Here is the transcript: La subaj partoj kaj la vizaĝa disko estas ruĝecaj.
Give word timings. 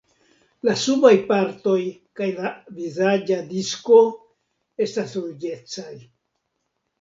La 0.67 0.73
subaj 0.83 1.11
partoj 1.31 1.75
kaj 2.19 2.29
la 2.37 2.51
vizaĝa 2.79 3.37
disko 3.51 3.99
estas 4.87 5.15
ruĝecaj. 5.21 5.93